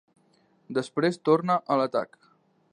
[0.77, 2.19] Després torna a l'atac.